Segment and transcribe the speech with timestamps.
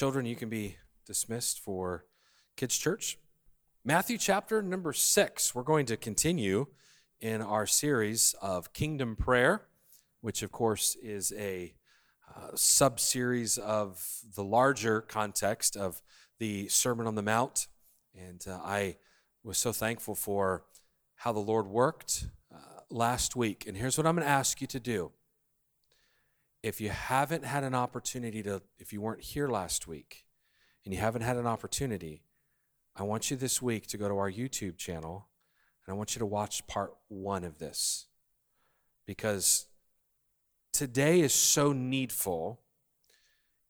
[0.00, 2.06] Children, you can be dismissed for
[2.56, 3.18] Kids Church.
[3.84, 5.54] Matthew chapter number six.
[5.54, 6.68] We're going to continue
[7.20, 9.66] in our series of Kingdom Prayer,
[10.22, 11.74] which, of course, is a
[12.34, 14.02] uh, sub series of
[14.34, 16.00] the larger context of
[16.38, 17.68] the Sermon on the Mount.
[18.18, 18.96] And uh, I
[19.44, 20.64] was so thankful for
[21.16, 22.56] how the Lord worked uh,
[22.88, 23.66] last week.
[23.66, 25.12] And here's what I'm going to ask you to do.
[26.62, 30.26] If you haven't had an opportunity to, if you weren't here last week
[30.84, 32.22] and you haven't had an opportunity,
[32.94, 35.28] I want you this week to go to our YouTube channel
[35.86, 38.06] and I want you to watch part one of this
[39.06, 39.66] because
[40.72, 42.60] today is so needful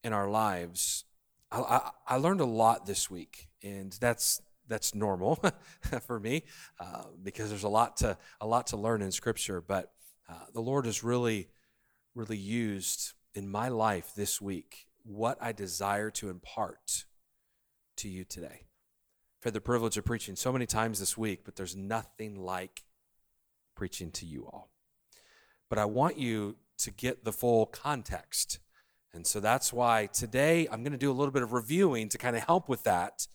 [0.03, 1.05] in our lives.
[1.51, 5.43] I, I, I learned a lot this week, and that's that's normal
[6.07, 6.45] for me
[6.79, 9.61] uh, because there's a lot to a lot to learn in Scripture.
[9.61, 9.93] But
[10.29, 11.49] uh, the Lord has really,
[12.21, 17.05] really used in my life this week what I desire to impart
[17.97, 18.67] to you today.
[19.39, 22.85] I've had the privilege of preaching so many times this week, but there's nothing like
[23.75, 24.71] preaching to you all.
[25.69, 28.59] But I want you to get the full context.
[29.13, 32.19] And so that's why today I'm going to do a little bit of reviewing to
[32.19, 33.27] kind of help with that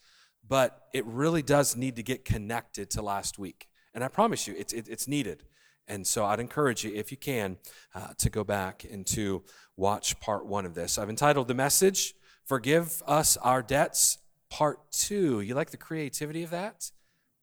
[0.47, 3.67] but it really does need to get connected to last week.
[3.93, 5.43] And I promise you, it's, it, it's needed.
[5.87, 7.57] And so I'd encourage you, if you can,
[7.93, 9.43] uh, to go back and to
[9.77, 10.97] watch part one of this.
[10.97, 14.17] I've entitled the message, Forgive Us Our Debts,
[14.49, 15.41] Part Two.
[15.41, 16.91] You like the creativity of that?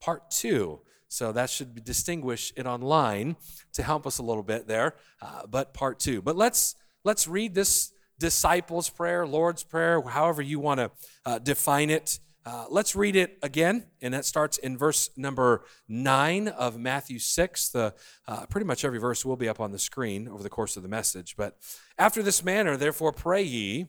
[0.01, 0.81] Part Two.
[1.13, 3.37] So that should distinguish it online
[3.75, 4.95] to help us a little bit there.
[5.21, 6.23] Uh, but part two.
[6.23, 10.91] But let's let's read this disciples' prayer, Lord's prayer, however you want to
[11.27, 12.19] uh, define it.
[12.45, 17.69] Uh, let's read it again, and that starts in verse number 9 of Matthew 6.
[17.69, 17.95] The,
[18.27, 20.83] uh, pretty much every verse will be up on the screen over the course of
[20.83, 21.37] the message.
[21.37, 21.57] But
[21.99, 23.87] after this manner, therefore, pray ye,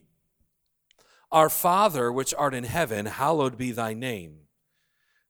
[1.32, 4.42] Our Father which art in heaven, hallowed be thy name.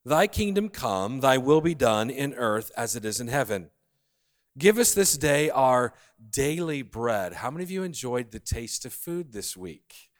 [0.05, 3.71] Thy kingdom come, thy will be done in earth as it is in heaven.
[4.59, 5.95] Give us this day our
[6.31, 7.33] daily bread.
[7.33, 10.11] How many of you enjoyed the taste of food this week?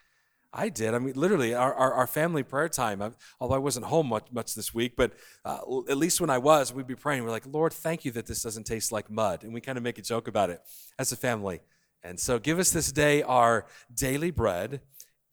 [0.57, 0.95] I did.
[0.95, 3.11] I mean, literally, our, our, our family prayer time, I,
[3.41, 5.13] although I wasn't home much, much this week, but
[5.45, 7.25] uh, at least when I was, we'd be praying.
[7.25, 9.43] We're like, Lord, thank you that this doesn't taste like mud.
[9.43, 10.61] And we kind of make a joke about it
[10.97, 11.61] as a family.
[12.05, 14.81] And so give us this day our daily bread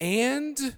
[0.00, 0.76] and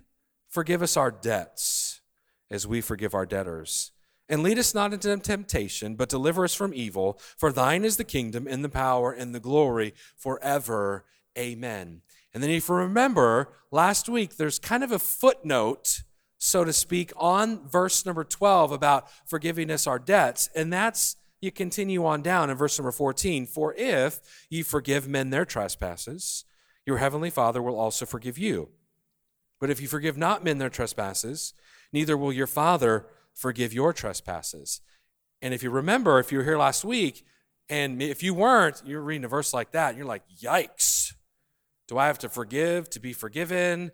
[0.50, 2.02] forgive us our debts
[2.50, 3.92] as we forgive our debtors.
[4.28, 7.18] And lead us not into temptation, but deliver us from evil.
[7.36, 11.04] For thine is the kingdom and the power and the glory forever.
[11.38, 12.02] Amen.
[12.34, 16.02] And then, if you remember, last week there's kind of a footnote,
[16.36, 20.50] so to speak, on verse number 12 about forgiving us our debts.
[20.54, 23.46] And that's, you continue on down in verse number 14.
[23.46, 26.44] For if ye forgive men their trespasses,
[26.84, 28.70] your heavenly Father will also forgive you.
[29.60, 31.54] But if you forgive not men their trespasses,
[31.92, 34.80] neither will your Father forgive your trespasses.
[35.40, 37.24] And if you remember, if you were here last week,
[37.68, 41.14] and if you weren't, you're reading a verse like that, and you're like, yikes
[41.86, 43.92] do I have to forgive to be forgiven?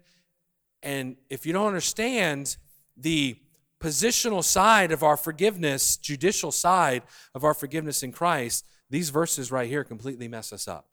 [0.82, 2.56] And if you don't understand
[2.96, 3.36] the
[3.80, 7.02] positional side of our forgiveness, judicial side
[7.34, 10.88] of our forgiveness in Christ, these verses right here completely mess us up.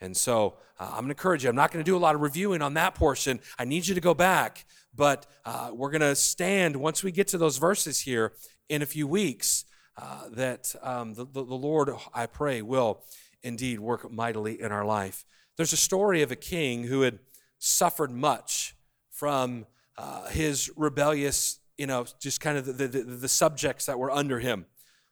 [0.00, 1.50] And so uh, I'm going to encourage you.
[1.50, 3.40] I'm not going to do a lot of reviewing on that portion.
[3.58, 4.64] I need you to go back,
[4.94, 8.32] but uh, we're going to stand once we get to those verses here
[8.68, 9.64] in a few weeks.
[9.96, 13.02] Uh, that um, the, the, the Lord, I pray, will
[13.42, 15.26] indeed work mightily in our life.
[15.60, 17.18] There's a story of a king who had
[17.58, 18.74] suffered much
[19.10, 19.66] from
[19.98, 24.38] uh, his rebellious, you know, just kind of the, the, the subjects that were under
[24.38, 24.64] him.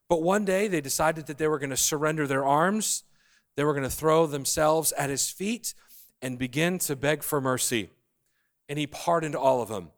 [0.08, 3.04] But one day they decided that they were going to surrender their arms,
[3.56, 5.74] they were going to throw themselves at his feet
[6.22, 7.90] and begin to beg for mercy.
[8.70, 9.90] And he pardoned all of them.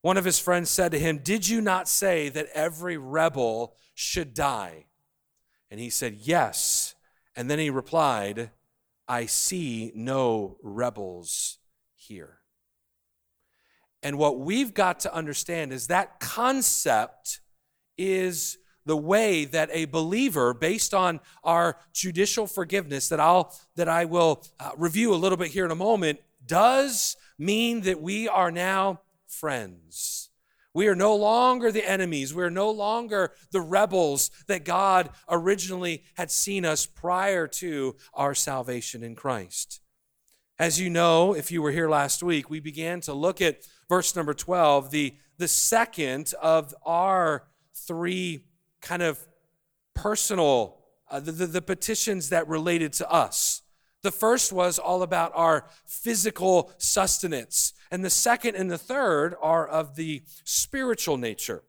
[0.00, 4.34] One of his friends said to him, Did you not say that every rebel should
[4.34, 4.86] die?
[5.70, 6.96] And he said, Yes.
[7.36, 8.50] And then he replied,
[9.08, 11.58] I see no rebels
[11.96, 12.38] here.
[14.02, 17.40] And what we've got to understand is that concept
[17.96, 24.06] is the way that a believer based on our judicial forgiveness that I'll that I
[24.06, 28.50] will uh, review a little bit here in a moment does mean that we are
[28.50, 30.30] now friends.
[30.74, 32.34] We are no longer the enemies.
[32.34, 38.34] We are no longer the rebels that God originally had seen us prior to our
[38.34, 39.80] salvation in Christ.
[40.58, 44.16] As you know, if you were here last week, we began to look at verse
[44.16, 48.44] number 12, the, the second of our three
[48.80, 49.18] kind of
[49.94, 50.78] personal,
[51.10, 53.62] uh, the, the, the petitions that related to us.
[54.02, 59.68] The first was all about our physical sustenance And the second and the third are
[59.68, 61.62] of the spiritual nature.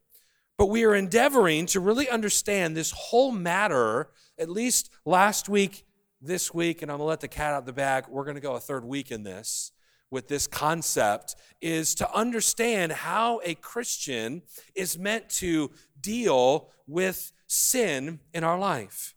[0.57, 4.09] But we are endeavoring to really understand this whole matter,
[4.39, 5.85] at least last week,
[6.21, 8.05] this week, and I'm to let the cat out of the bag.
[8.07, 9.73] We're to go a third week in this
[10.09, 14.43] with this concept is to understand how a Christian
[14.75, 19.13] is meant to deal with sin in our life.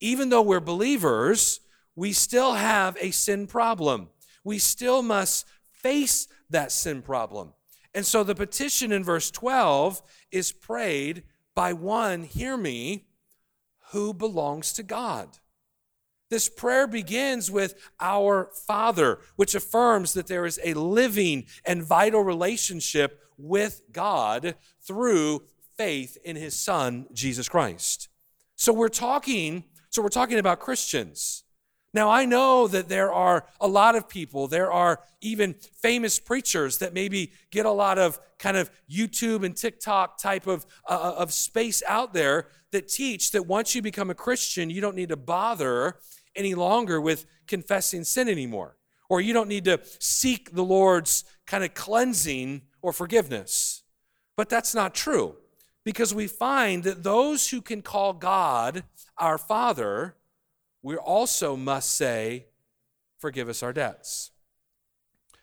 [0.00, 1.60] Even though we're believers,
[1.94, 4.08] we still have a sin problem.
[4.42, 5.46] We still must
[5.84, 7.52] face that sin problem.
[7.94, 10.02] And so the petition in verse 12
[10.32, 13.04] is prayed by one, hear me,
[13.92, 15.28] who belongs to God.
[16.30, 22.22] This prayer begins with our Father, which affirms that there is a living and vital
[22.22, 25.44] relationship with God through
[25.76, 28.08] faith in his son Jesus Christ.
[28.56, 31.43] So we're talking so we're talking about Christians.
[31.94, 36.78] Now, I know that there are a lot of people, there are even famous preachers
[36.78, 41.14] that maybe get a lot of kind of YouTube and TikTok type of, uh, uh,
[41.18, 45.10] of space out there that teach that once you become a Christian, you don't need
[45.10, 45.98] to bother
[46.34, 48.76] any longer with confessing sin anymore,
[49.08, 53.84] or you don't need to seek the Lord's kind of cleansing or forgiveness.
[54.36, 55.36] But that's not true
[55.84, 58.82] because we find that those who can call God
[59.16, 60.16] our Father
[60.84, 62.46] we also must say,
[63.18, 64.32] Forgive us our debts.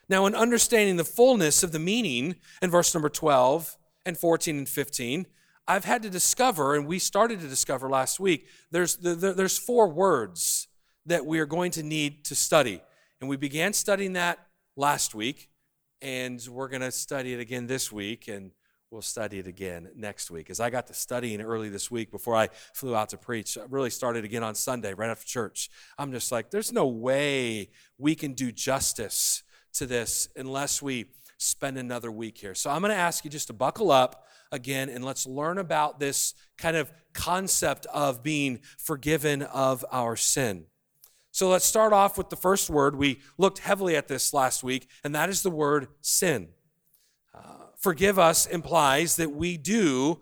[0.08, 4.70] Now, in understanding the fullness of the meaning in verse number 12 and 14 and
[4.70, 5.26] 15,
[5.68, 10.68] I've had to discover, and we started to discover last week, there's, there's four words
[11.08, 12.82] that we are going to need to study.
[13.20, 14.38] And we began studying that
[14.76, 15.50] last week,
[16.04, 18.28] and we're going to study it again this week.
[18.28, 18.52] And
[18.92, 20.50] we'll study it again next week.
[20.50, 23.62] As I got to studying early this week before I flew out to preach, I
[23.70, 25.70] really started again on Sunday right after church.
[25.98, 29.44] I'm just like, there's no way we can do justice
[29.74, 31.06] to this unless we
[31.38, 32.54] spend another week here.
[32.54, 36.02] So I'm going to ask you just to buckle up again and let's learn about
[36.02, 40.66] this kind of concept of being forgiven of our sin.
[41.32, 42.98] So let's start off with the first word.
[42.98, 46.50] We looked heavily at this last week, and that is the word sin
[47.34, 50.20] uh, forgive us implies that we do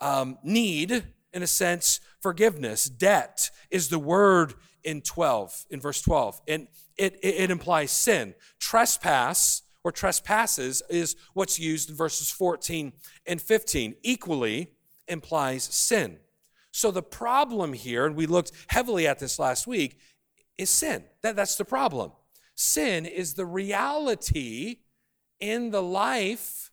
[0.00, 2.86] um, need, in a sense, forgiveness.
[2.86, 4.54] Debt is the word
[4.84, 6.40] in 12, in verse 12.
[6.48, 8.34] And it, it, it implies sin.
[8.58, 12.92] Trespass or trespasses is what's used in verses 14
[13.26, 13.94] and 15.
[14.02, 14.72] Equally
[15.08, 16.18] implies sin.
[16.72, 19.98] So the problem here, and we looked heavily at this last week,
[20.58, 21.04] is sin.
[21.22, 22.12] That, that's the problem.
[22.54, 24.78] Sin is the reality
[25.40, 26.65] in the life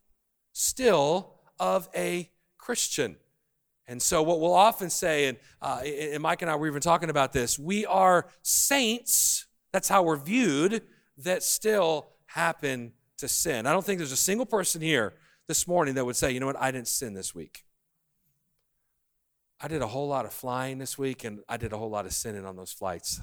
[0.54, 3.18] still of a Christian.
[3.86, 7.10] And so, what we'll often say, and, uh, and Mike and I were even talking
[7.10, 10.84] about this, we are saints, that's how we're viewed,
[11.18, 13.68] that still happen to sin.
[13.68, 15.14] I don't think there's a single person here
[15.48, 17.66] this morning that would say, you know what, I didn't sin this week.
[19.60, 22.06] I did a whole lot of flying this week, and I did a whole lot
[22.06, 23.20] of sinning on those flights.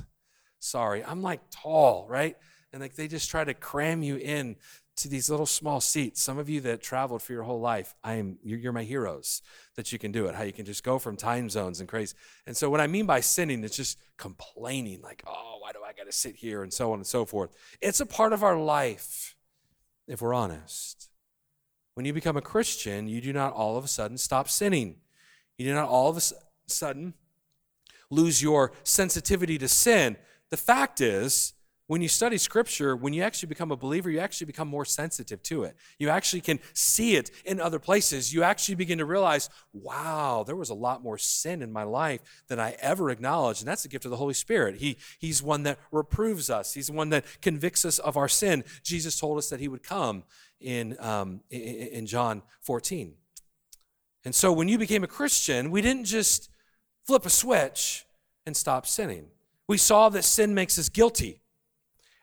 [0.59, 2.37] Sorry, I'm like tall, right?
[2.73, 4.57] And like they just try to cram you in
[5.03, 6.23] to these little small seats.
[6.23, 9.43] Some of you that traveled for your whole life, I am you're, you're, my heroes
[9.77, 10.35] that you can do it.
[10.35, 12.15] How you can just go from time zones and crazy.
[12.47, 15.93] And so what I mean by sinning, is just complaining, like, oh, why do I
[15.93, 17.51] got to sit here and so on and so forth.
[17.81, 19.37] It's a part of our life,
[20.07, 21.09] if we're honest.
[21.95, 24.97] When you become a Christian, you do not all of a sudden stop sinning.
[25.59, 26.23] You do not all of a
[26.71, 27.15] sudden
[28.11, 30.17] lose your sensitivity to sin.
[30.51, 31.55] The fact is,
[31.91, 35.43] when you study scripture, when you actually become a believer, you actually become more sensitive
[35.43, 35.75] to it.
[35.99, 38.33] You actually can see it in other places.
[38.33, 42.21] You actually begin to realize, wow, there was a lot more sin in my life
[42.47, 43.63] than I ever acknowledged.
[43.63, 44.77] And that's the gift of the Holy Spirit.
[44.77, 48.63] He, he's one that reproves us, He's one that convicts us of our sin.
[48.85, 50.23] Jesus told us that He would come
[50.61, 53.15] in, um, in, in John 14.
[54.25, 56.51] And so when you became a Christian, we didn't just
[57.05, 58.07] flip a switch
[58.47, 59.27] and stop sinning.
[59.67, 61.40] We saw that sin makes us guilty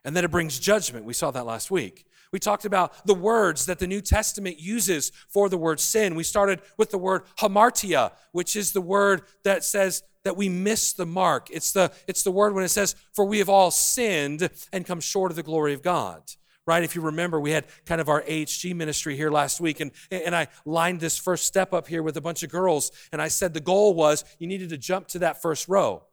[0.05, 1.05] and that it brings judgment.
[1.05, 2.05] We saw that last week.
[2.31, 6.15] We talked about the words that the New Testament uses for the word sin.
[6.15, 10.93] We started with the word hamartia, which is the word that says that we miss
[10.93, 11.47] the mark.
[11.49, 14.99] It's the, it's the word when it says, For we have all sinned and come
[14.99, 16.21] short of the glory of God.
[16.65, 16.83] Right?
[16.83, 20.35] If you remember, we had kind of our AHG ministry here last week, and, and
[20.35, 23.53] I lined this first step up here with a bunch of girls, and I said
[23.53, 26.03] the goal was you needed to jump to that first row.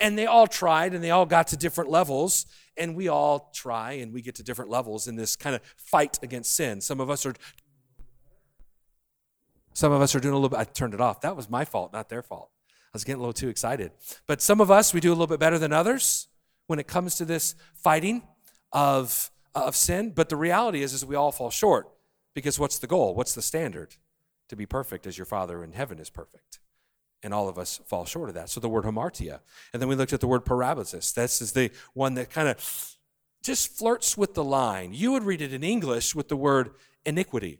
[0.00, 2.46] And they all tried and they all got to different levels.
[2.76, 6.18] And we all try and we get to different levels in this kind of fight
[6.22, 6.80] against sin.
[6.80, 7.34] Some of us are
[9.74, 11.20] some of us are doing a little bit I turned it off.
[11.20, 12.50] That was my fault, not their fault.
[12.70, 13.92] I was getting a little too excited.
[14.26, 16.28] But some of us we do a little bit better than others
[16.68, 18.22] when it comes to this fighting
[18.72, 21.88] of of sin, but the reality is, is we all fall short
[22.34, 23.14] because what's the goal?
[23.14, 23.96] What's the standard?
[24.48, 26.58] To be perfect as your Father in heaven is perfect.
[27.22, 28.48] And all of us fall short of that.
[28.48, 29.40] So the word hamartia.
[29.72, 31.12] And then we looked at the word parabasis.
[31.12, 32.96] This is the one that kind of
[33.42, 34.92] just flirts with the line.
[34.92, 36.70] You would read it in English with the word
[37.04, 37.58] iniquity.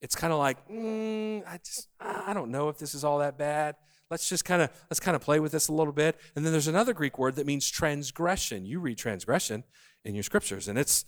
[0.00, 3.36] It's kind of like, mm, I just, I don't know if this is all that
[3.36, 3.76] bad.
[4.10, 6.16] Let's just kind of let's kind of play with this a little bit.
[6.36, 8.64] And then there's another Greek word that means transgression.
[8.64, 9.64] You read transgression
[10.04, 11.04] in your scriptures, and it's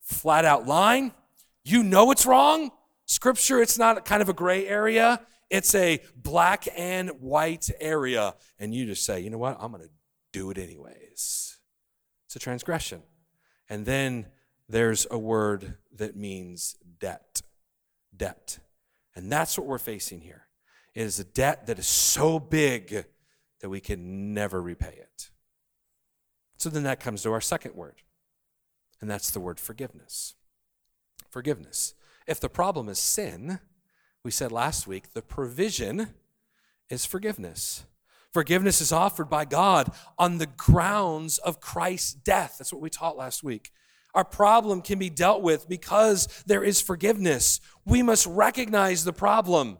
[0.00, 1.12] flat out line.
[1.64, 2.70] You know it's wrong.
[3.06, 5.20] Scripture, it's not kind of a gray area.
[5.50, 8.34] It's a black and white area.
[8.58, 9.56] And you just say, you know what?
[9.60, 9.90] I'm going to
[10.32, 11.58] do it anyways.
[12.26, 13.02] It's a transgression.
[13.68, 14.26] And then
[14.68, 17.42] there's a word that means debt.
[18.16, 18.58] Debt.
[19.14, 20.46] And that's what we're facing here.
[20.94, 23.06] It is a debt that is so big
[23.60, 25.30] that we can never repay it.
[26.58, 28.02] So then that comes to our second word,
[29.00, 30.34] and that's the word forgiveness.
[31.28, 31.94] Forgiveness.
[32.26, 33.60] If the problem is sin,
[34.26, 36.08] we said last week, the provision
[36.90, 37.84] is forgiveness.
[38.32, 42.56] Forgiveness is offered by God on the grounds of Christ's death.
[42.58, 43.70] That's what we taught last week.
[44.16, 47.60] Our problem can be dealt with because there is forgiveness.
[47.84, 49.78] We must recognize the problem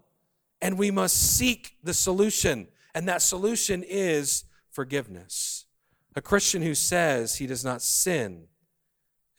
[0.62, 2.68] and we must seek the solution.
[2.94, 5.66] And that solution is forgiveness.
[6.14, 8.44] A Christian who says he does not sin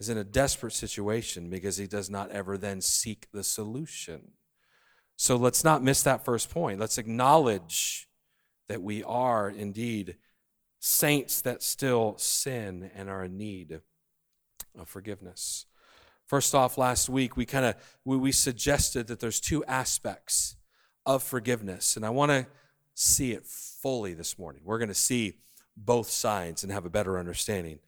[0.02, 4.34] is in a desperate situation because he does not ever then seek the solution.
[5.18, 6.80] So let's not miss that first point.
[6.80, 8.08] Let's acknowledge
[8.70, 10.16] that we are indeed
[10.80, 13.82] saints that still sin and are in need
[14.80, 15.66] of forgiveness.
[16.28, 20.56] First off, last week we kind of we, we suggested that there's two aspects
[21.06, 21.96] of forgiveness.
[21.96, 22.46] And I want to
[22.94, 24.62] see it fully this morning.
[24.66, 25.40] We're going to see
[25.76, 27.80] both sides and have a better understanding.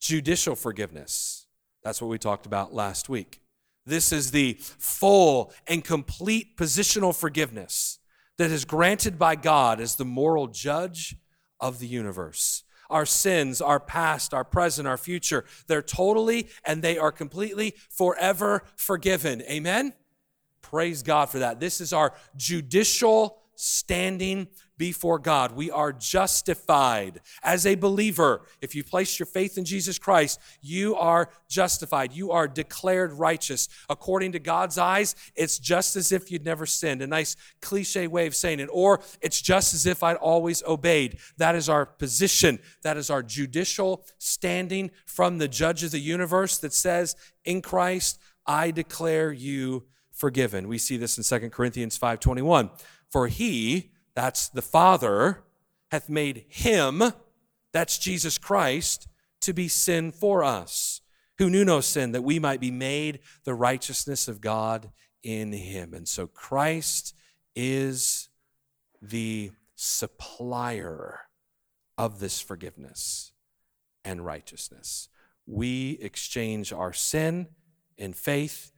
[0.00, 1.46] Judicial forgiveness.
[1.82, 3.40] That's what we talked about last week.
[3.86, 7.98] This is the full and complete positional forgiveness
[8.38, 11.16] that is granted by God as the moral judge
[11.60, 12.64] of the universe.
[12.90, 18.64] Our sins, our past, our present, our future, they're totally and they are completely forever
[18.76, 19.42] forgiven.
[19.42, 19.94] Amen?
[20.62, 21.60] Praise God for that.
[21.60, 25.52] This is our judicial standing before God.
[25.52, 28.42] We are justified as a believer.
[28.60, 32.12] If you place your faith in Jesus Christ, you are justified.
[32.12, 33.68] You are declared righteous.
[33.88, 37.02] According to God's eyes, it's just as if you'd never sinned.
[37.02, 38.68] A nice cliche way of saying it.
[38.72, 41.18] Or it's just as if I'd always obeyed.
[41.38, 42.58] That is our position.
[42.82, 48.18] That is our judicial standing from the judge of the universe that says, In Christ,
[48.46, 50.68] I declare you forgiven.
[50.68, 52.70] We see this in 2 Corinthians 5:21.
[53.10, 55.42] For he, that's the Father,
[55.90, 57.02] hath made him,
[57.72, 59.08] that's Jesus Christ,
[59.40, 61.00] to be sin for us,
[61.38, 64.90] who knew no sin, that we might be made the righteousness of God
[65.22, 65.94] in him.
[65.94, 67.14] And so Christ
[67.56, 68.28] is
[69.02, 71.20] the supplier
[71.98, 73.32] of this forgiveness
[74.04, 75.08] and righteousness.
[75.46, 77.48] We exchange our sin
[77.96, 78.72] in faith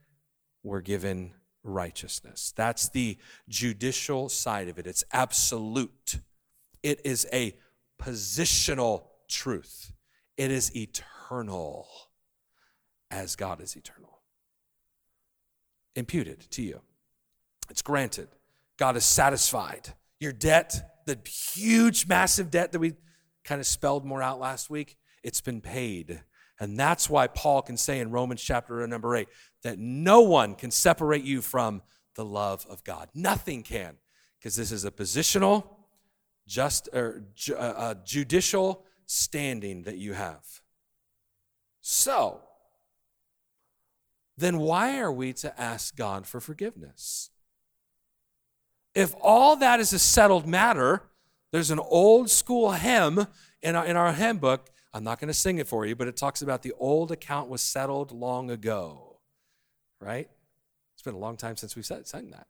[0.66, 1.32] we're given
[1.66, 2.52] righteousness.
[2.56, 3.18] That's the
[3.48, 4.86] judicial side of it.
[4.86, 6.20] It's absolute,
[6.82, 7.56] it is a
[8.00, 9.92] positional truth,
[10.36, 11.88] it is eternal
[13.10, 14.20] as God is eternal.
[15.94, 16.80] Imputed to you,
[17.70, 18.28] it's granted.
[18.76, 19.94] God is satisfied.
[20.20, 22.92] Your debt, the huge, massive debt that we
[23.44, 26.22] kind of spelled more out last week, it's been paid.
[26.58, 29.28] And that's why Paul can say in Romans chapter number 8
[29.66, 31.82] that no one can separate you from
[32.14, 33.08] the love of God.
[33.14, 33.96] Nothing can,
[34.38, 35.68] because this is a positional,
[36.46, 37.54] just or uh,
[37.94, 40.44] a judicial standing that you have.
[41.80, 42.40] So,
[44.36, 47.30] then why are we to ask God for forgiveness?
[48.94, 51.02] If all that is a settled matter,
[51.52, 53.26] there's an old school hymn
[53.62, 56.08] in our, in our hymn book I'm not going to sing it for you, but
[56.08, 59.05] it talks about the old account was settled long ago,
[60.06, 60.28] right?
[60.94, 62.46] It's been a long time since we've sang that.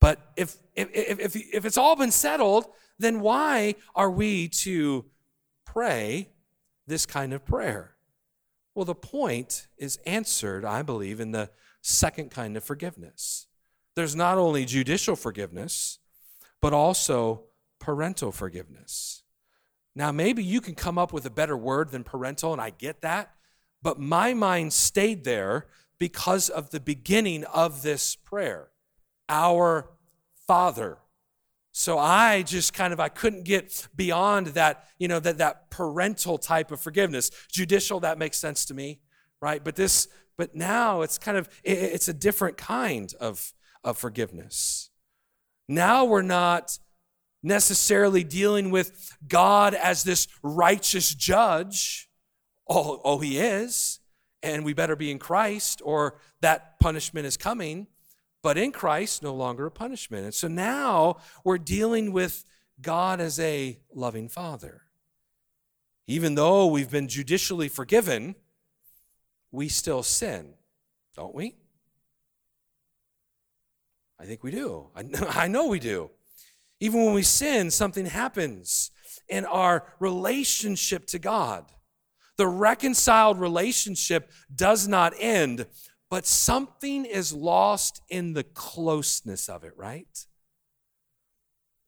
[0.00, 2.66] But if, if, if, if it's all been settled,
[2.98, 5.04] then why are we to
[5.64, 6.30] pray
[6.86, 7.94] this kind of prayer?
[8.74, 11.50] Well, the point is answered, I believe, in the
[11.82, 13.46] second kind of forgiveness.
[13.94, 15.98] There's not only judicial forgiveness,
[16.60, 17.44] but also
[17.78, 19.22] parental forgiveness.
[19.94, 23.02] Now, maybe you can come up with a better word than parental, and I get
[23.02, 23.34] that,
[23.82, 25.66] but my mind stayed there
[26.02, 28.70] because of the beginning of this prayer
[29.28, 29.88] Our
[30.48, 30.98] Father.
[31.70, 36.38] So I just kind of I couldn't get beyond that, you know, that that parental
[36.38, 37.30] type of forgiveness.
[37.52, 38.98] Judicial that makes sense to me,
[39.40, 39.62] right?
[39.62, 43.52] But this, but now it's kind of, it's a different kind of,
[43.84, 44.90] of forgiveness.
[45.68, 46.80] Now we're not
[47.44, 52.08] necessarily dealing with God as this righteous judge.
[52.68, 54.00] Oh, oh, he is,
[54.42, 57.86] and we better be in Christ, or that punishment is coming.
[58.42, 60.24] But in Christ, no longer a punishment.
[60.24, 62.44] And so now we're dealing with
[62.80, 64.82] God as a loving Father.
[66.08, 68.34] Even though we've been judicially forgiven,
[69.52, 70.54] we still sin,
[71.14, 71.54] don't we?
[74.18, 74.88] I think we do.
[74.94, 76.10] I know we do.
[76.80, 78.90] Even when we sin, something happens
[79.28, 81.66] in our relationship to God.
[82.38, 85.66] The reconciled relationship does not end,
[86.10, 90.26] but something is lost in the closeness of it, right?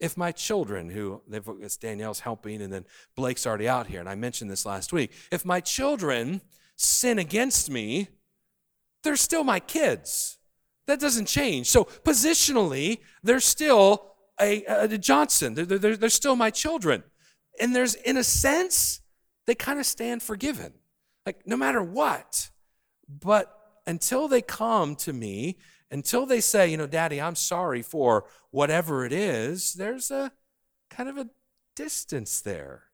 [0.01, 1.23] If my children, who
[1.61, 2.85] it's Danielle's helping, and then
[3.17, 6.41] Blake's already out here, and I mentioned this last week, if my children
[6.77, 8.09] sin against me,
[9.03, 10.39] they're still my kids.
[10.87, 11.69] That doesn't change.
[11.69, 15.55] So positionally, they're still a, a Johnson.
[15.55, 17.05] They're, they're, they're still my children.
[17.61, 19.01] And there's, in a sense,
[19.47, 20.73] they kind of stand forgiven.
[21.27, 22.51] Like, no matter what.
[23.09, 25.59] But until they come to me,
[25.91, 30.33] until they say, you know, Daddy, I'm sorry for whatever it is, there's a
[30.91, 31.29] kind of a
[31.77, 32.85] distance there.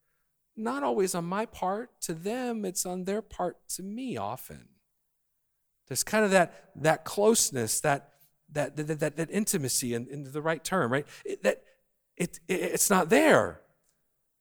[0.56, 4.68] Not always on my part to them, it's on their part to me often.
[5.88, 8.10] There's kind of that, that closeness, that
[8.52, 11.06] that, that, that, that intimacy in, in the right term, right?
[11.24, 11.62] It, that
[12.16, 13.60] it, it, it's not there.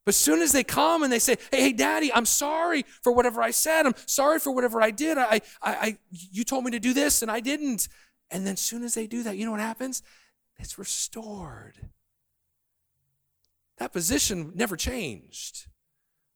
[0.06, 3.12] But as soon as they come and they say, hey, hey, daddy, I'm sorry for
[3.12, 3.86] whatever I said.
[3.86, 5.18] I'm sorry for whatever I did.
[5.18, 7.88] I, I, I, you told me to do this and I didn't.
[8.32, 10.02] And then as soon as they do that, you know what happens?
[10.58, 11.90] It's restored.
[13.78, 15.68] That position never changed.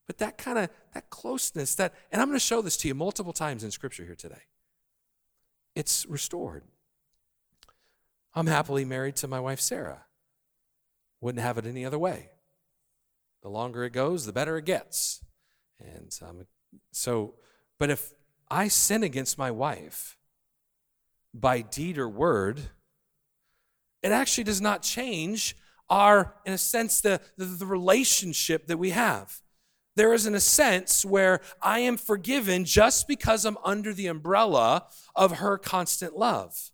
[0.08, 2.94] But that kind of, that closeness, that, and I'm going to show this to you
[2.94, 4.44] multiple times in scripture here today.
[5.76, 6.64] It's restored.
[8.36, 10.06] I'm happily married to my wife, Sarah.
[11.22, 12.33] Wouldn't have it any other way.
[13.44, 15.22] The longer it goes, the better it gets.
[15.80, 16.46] And um,
[16.92, 17.36] so,
[17.78, 18.14] but if
[18.50, 20.18] I sin against my wife
[21.34, 22.62] by deed or word,
[24.02, 25.56] it actually does not change
[25.90, 29.42] our, in a sense, the, the, the relationship that we have.
[29.96, 34.88] There is, in a sense, where I am forgiven just because I'm under the umbrella
[35.16, 36.72] of her constant love.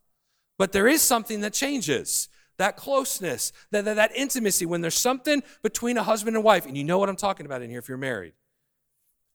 [0.58, 5.42] But there is something that changes that closeness, that, that, that, intimacy, when there's something
[5.64, 7.88] between a husband and wife, and you know what I'm talking about in here if
[7.88, 8.34] you're married.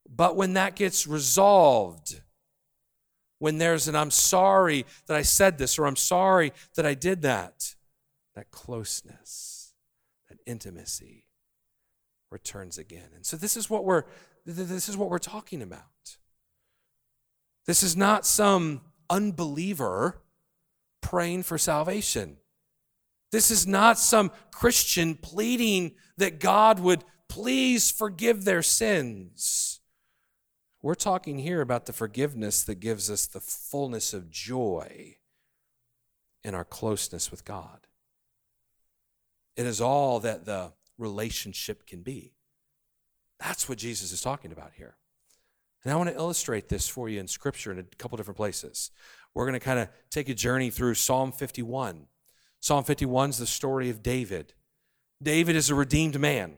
[0.08, 2.20] But when that gets resolved,
[3.38, 7.22] when there's an I'm sorry that I said this, or I'm sorry that I did
[7.22, 7.74] that,
[8.34, 9.72] that closeness,
[10.28, 11.24] that intimacy
[12.30, 13.08] returns again.
[13.14, 14.04] And so this is what we're
[14.44, 16.18] this is what we're talking about.
[17.64, 20.20] This is not some unbeliever
[21.00, 22.36] praying for salvation.
[23.34, 29.80] This is not some Christian pleading that God would please forgive their sins.
[30.80, 35.16] We're talking here about the forgiveness that gives us the fullness of joy
[36.44, 37.88] in our closeness with God.
[39.56, 42.34] It is all that the relationship can be.
[43.40, 44.94] That's what Jesus is talking about here.
[45.82, 48.92] And I want to illustrate this for you in Scripture in a couple different places
[49.34, 52.06] we're going to kind of take a journey through Psalm 51.
[52.64, 54.54] Psalm 51 is the story of David.
[55.22, 56.54] David is a redeemed man.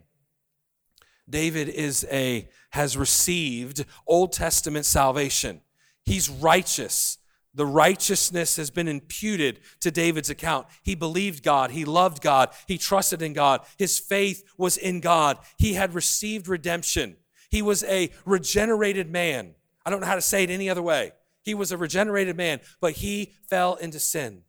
[1.28, 5.62] David is a has received Old Testament salvation.
[6.04, 7.18] He's righteous.
[7.54, 10.68] The righteousness has been imputed to David's account.
[10.84, 11.72] He believed God.
[11.72, 12.50] He loved God.
[12.68, 13.62] He trusted in God.
[13.76, 15.38] His faith was in God.
[15.58, 17.16] He had received redemption.
[17.50, 19.56] He was a regenerated man.
[19.84, 21.10] I don't know how to say it any other way.
[21.42, 24.44] He was a regenerated man, but he fell into sin.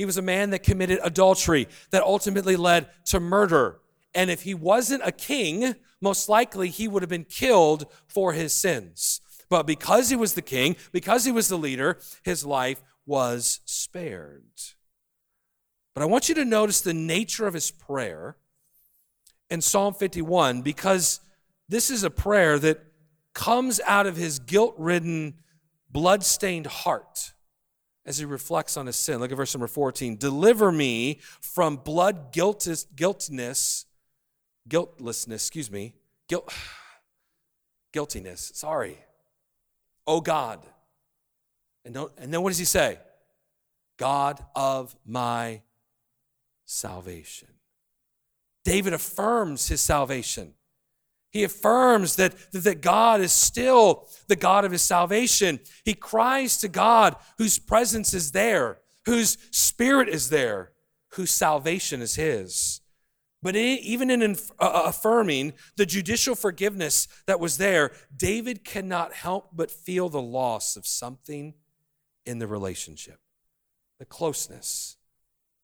[0.00, 3.80] He was a man that committed adultery that ultimately led to murder.
[4.14, 8.54] And if he wasn't a king, most likely he would have been killed for his
[8.54, 9.20] sins.
[9.50, 14.62] But because he was the king, because he was the leader, his life was spared.
[15.94, 18.38] But I want you to notice the nature of his prayer
[19.50, 21.20] in Psalm 51 because
[21.68, 22.86] this is a prayer that
[23.34, 25.34] comes out of his guilt ridden
[25.90, 27.34] blood stained heart
[28.06, 29.20] as he reflects on his sin.
[29.20, 30.16] Look at verse number 14.
[30.16, 33.86] Deliver me from blood guiltless, guiltiness,
[34.68, 35.94] guiltlessness, excuse me,
[36.28, 36.52] guilt,
[37.92, 38.52] guiltiness.
[38.54, 38.98] Sorry.
[40.06, 40.60] Oh God.
[41.84, 42.98] And, don't, and then what does he say?
[43.98, 45.62] God of my
[46.64, 47.48] salvation.
[48.64, 50.54] David affirms his salvation.
[51.30, 55.60] He affirms that, that God is still the God of his salvation.
[55.84, 60.72] He cries to God whose presence is there, whose spirit is there,
[61.12, 62.80] whose salvation is his.
[63.42, 69.70] But even in uh, affirming the judicial forgiveness that was there, David cannot help but
[69.70, 71.54] feel the loss of something
[72.26, 73.18] in the relationship,
[73.98, 74.96] the closeness.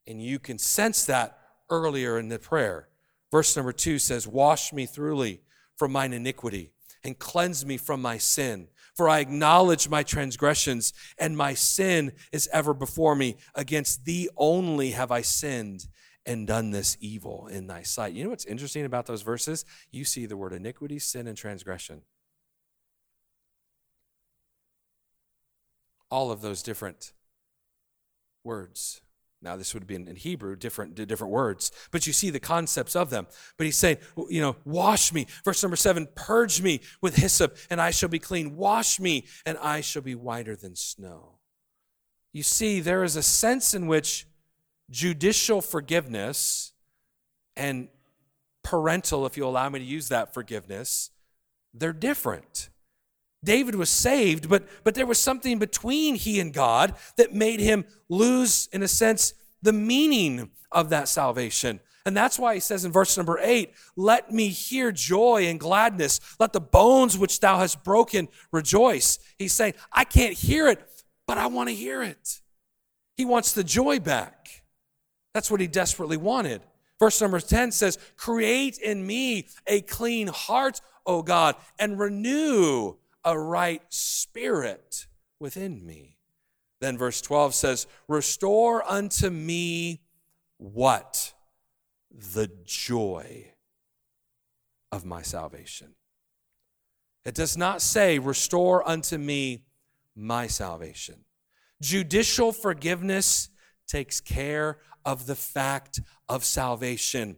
[0.06, 2.88] And you can sense that earlier in the prayer.
[3.30, 5.42] Verse number two says, Wash me thoroughly
[5.76, 6.72] from mine iniquity
[7.04, 8.68] and cleanse me from my sin.
[8.94, 13.36] For I acknowledge my transgressions, and my sin is ever before me.
[13.54, 15.86] Against thee only have I sinned
[16.24, 18.14] and done this evil in thy sight.
[18.14, 19.64] You know what's interesting about those verses?
[19.92, 22.02] You see the word iniquity, sin, and transgression.
[26.10, 27.12] All of those different
[28.42, 29.02] words.
[29.46, 33.10] Now, this would be in Hebrew, different, different words, but you see the concepts of
[33.10, 33.28] them.
[33.56, 35.28] But he's saying, you know, wash me.
[35.44, 38.56] Verse number seven, purge me with hyssop, and I shall be clean.
[38.56, 41.36] Wash me, and I shall be whiter than snow.
[42.32, 44.26] You see, there is a sense in which
[44.90, 46.72] judicial forgiveness
[47.56, 47.86] and
[48.64, 51.10] parental, if you allow me to use that forgiveness,
[51.72, 52.68] they're different.
[53.46, 57.86] David was saved, but, but there was something between he and God that made him
[58.10, 59.32] lose, in a sense,
[59.62, 61.80] the meaning of that salvation.
[62.04, 66.20] And that's why he says in verse number eight, Let me hear joy and gladness.
[66.38, 69.18] Let the bones which thou hast broken rejoice.
[69.38, 70.80] He's saying, I can't hear it,
[71.26, 72.40] but I want to hear it.
[73.16, 74.62] He wants the joy back.
[75.34, 76.62] That's what he desperately wanted.
[76.98, 83.38] Verse number 10 says, Create in me a clean heart, O God, and renew a
[83.38, 85.06] right spirit
[85.38, 86.16] within me.
[86.80, 90.00] Then verse 12 says, Restore unto me
[90.56, 91.34] what?
[92.10, 93.52] The joy
[94.92, 95.96] of my salvation.
[97.24, 99.64] It does not say, Restore unto me
[100.14, 101.24] my salvation.
[101.82, 103.50] Judicial forgiveness
[103.88, 107.36] takes care of the fact of salvation.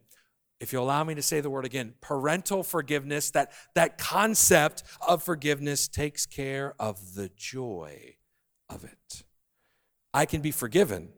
[0.60, 5.22] If you allow me to say the word again, parental forgiveness, that, that concept of
[5.22, 8.16] forgiveness takes care of the joy
[8.68, 9.22] of it.
[10.12, 11.10] I can be forgiven,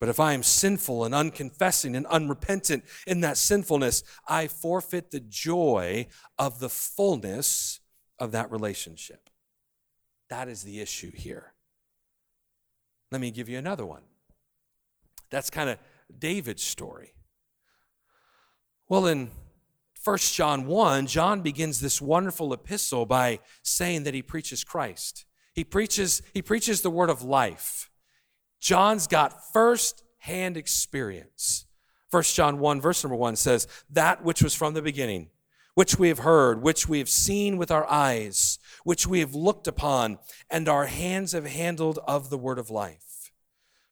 [0.00, 5.20] but if I am sinful and unconfessing and unrepentant in that sinfulness, I forfeit the
[5.20, 7.80] joy of the fullness
[8.18, 9.30] of that relationship.
[10.28, 11.52] That is the issue here.
[13.12, 14.02] Let me give you another one.
[15.30, 15.78] That's kind of
[16.18, 17.15] David's story.
[18.88, 19.30] Well, in
[20.04, 25.24] 1 John 1, John begins this wonderful epistle by saying that he preaches Christ.
[25.54, 27.90] He preaches, he preaches the word of life.
[28.60, 31.66] John's got first hand experience.
[32.12, 35.30] 1 John 1, verse number 1 says, That which was from the beginning,
[35.74, 39.66] which we have heard, which we have seen with our eyes, which we have looked
[39.66, 40.18] upon,
[40.48, 43.05] and our hands have handled of the word of life.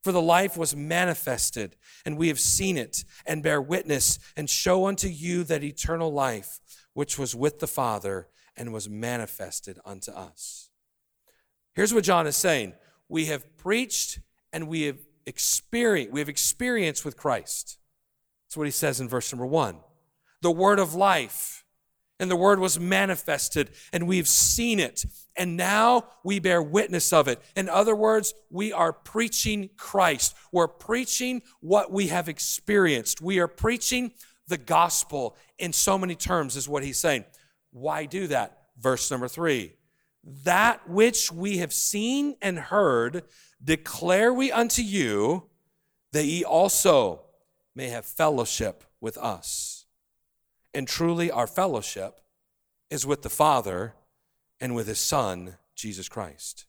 [0.04, 4.84] For the life was manifested, and we have seen it, and bear witness, and show
[4.84, 6.60] unto you that eternal life,
[6.92, 10.68] which was with the Father, and was manifested unto us.
[11.74, 12.74] Here's what John is saying
[13.08, 14.20] We have preached
[14.52, 17.78] and we have experienced, we have experience with Christ.
[18.44, 19.78] That's what he says in verse number one.
[20.42, 21.63] The word of life
[22.20, 25.04] and the word was manifested, and we've seen it,
[25.36, 27.42] and now we bear witness of it.
[27.56, 30.34] In other words, we are preaching Christ.
[30.52, 33.20] We're preaching what we have experienced.
[33.20, 34.12] We are preaching
[34.46, 37.24] the gospel in so many terms, is what he's saying.
[37.72, 38.58] Why do that?
[38.78, 39.74] Verse number three
[40.42, 43.24] that which we have seen and heard
[43.62, 45.50] declare we unto you,
[46.12, 47.22] that ye also
[47.74, 49.73] may have fellowship with us.
[50.74, 52.20] And truly, our fellowship
[52.90, 53.94] is with the Father
[54.60, 56.66] and with His Son, Jesus Christ.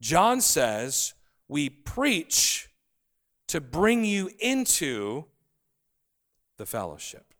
[0.00, 1.14] John says,
[1.48, 2.68] We preach
[3.48, 5.24] to bring you into
[6.56, 7.34] the fellowship.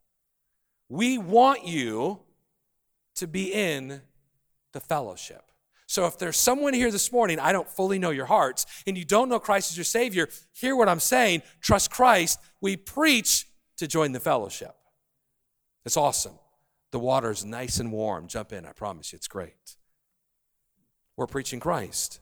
[0.88, 2.20] We want you
[3.14, 4.02] to be in
[4.72, 5.44] the fellowship.
[5.86, 9.04] So if there's someone here this morning, I don't fully know your hearts, and you
[9.04, 11.42] don't know Christ as your Savior, hear what I'm saying.
[11.60, 12.38] Trust Christ.
[12.60, 14.74] We preach to join the fellowship.
[15.84, 16.38] It's awesome.
[16.92, 18.26] The water's nice and warm.
[18.26, 19.76] Jump in, I promise you, it's great.
[21.16, 22.20] We're preaching Christ.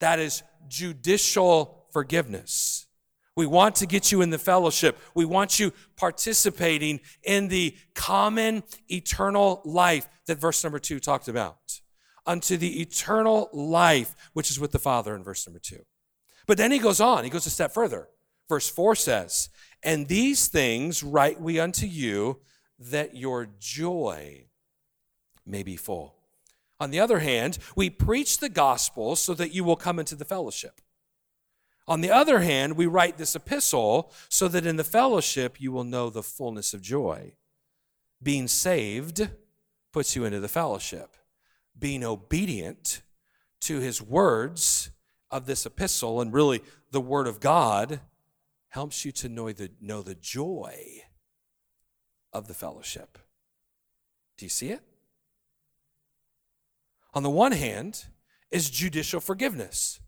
[0.00, 2.86] That is judicial forgiveness.
[3.36, 4.98] We want to get you in the fellowship.
[5.14, 11.80] We want you participating in the common eternal life that verse number two talked about.
[12.26, 15.84] Unto the eternal life, which is with the Father in verse number two.
[16.46, 18.08] But then he goes on, he goes a step further.
[18.48, 19.48] Verse four says,
[19.82, 22.40] And these things write we unto you
[22.80, 24.46] that your joy
[25.46, 26.14] may be full.
[26.80, 30.24] On the other hand, we preach the gospel so that you will come into the
[30.24, 30.80] fellowship.
[31.86, 35.84] On the other hand, we write this epistle so that in the fellowship you will
[35.84, 37.34] know the fullness of joy.
[38.22, 39.28] Being saved
[39.92, 41.16] puts you into the fellowship.
[41.78, 43.02] Being obedient
[43.62, 44.90] to his words
[45.30, 48.00] of this epistle and really the word of God
[48.68, 51.02] helps you to know the, know the joy
[52.32, 53.18] of the fellowship.
[54.38, 54.82] Do you see it?
[57.12, 58.04] On the one hand,
[58.50, 60.00] is judicial forgiveness.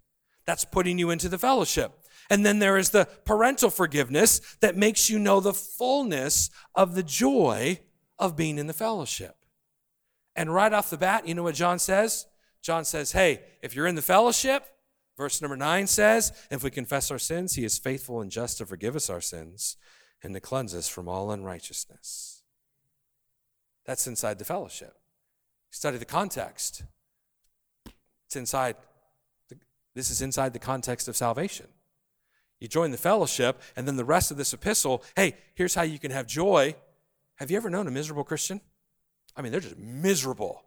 [0.44, 1.92] That's putting you into the fellowship.
[2.30, 7.02] And then there is the parental forgiveness that makes you know the fullness of the
[7.02, 7.80] joy
[8.18, 9.36] of being in the fellowship.
[10.34, 12.26] And right off the bat, you know what John says?
[12.62, 14.64] John says, hey, if you're in the fellowship,
[15.16, 18.66] verse number nine says, if we confess our sins, he is faithful and just to
[18.66, 19.76] forgive us our sins
[20.22, 22.42] and to cleanse us from all unrighteousness.
[23.84, 24.94] That's inside the fellowship.
[25.70, 26.84] Study the context.
[28.26, 28.76] It's inside,
[29.48, 29.56] the,
[29.94, 31.66] this is inside the context of salvation.
[32.60, 35.98] You join the fellowship, and then the rest of this epistle hey, here's how you
[35.98, 36.76] can have joy.
[37.36, 38.60] Have you ever known a miserable Christian?
[39.34, 40.62] I mean, they're just miserable.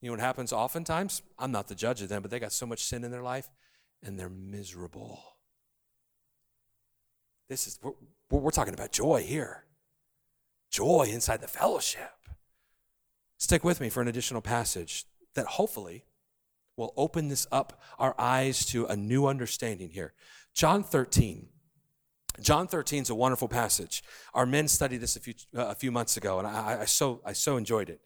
[0.00, 1.22] You know what happens oftentimes?
[1.38, 3.50] I'm not the judge of them, but they got so much sin in their life
[4.02, 5.22] and they're miserable.
[7.50, 9.64] This is, we're, we're talking about joy here.
[10.70, 12.12] Joy inside the fellowship.
[13.38, 16.04] Stick with me for an additional passage that hopefully
[16.76, 20.14] will open this up our eyes to a new understanding here.
[20.54, 21.48] John 13.
[22.40, 24.04] John 13 is a wonderful passage.
[24.32, 27.20] Our men studied this a few, uh, a few months ago, and I, I, so,
[27.26, 28.00] I so enjoyed it.